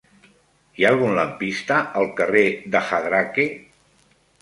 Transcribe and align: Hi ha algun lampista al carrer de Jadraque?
Hi 0.79 0.87
ha 0.87 0.91
algun 0.93 1.13
lampista 1.19 1.79
al 2.01 2.09
carrer 2.23 2.45
de 2.73 2.85
Jadraque? 2.91 3.51